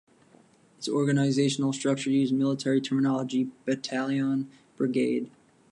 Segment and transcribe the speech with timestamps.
[0.79, 5.29] Its organizational structure uses military terminology: battalion, brigade.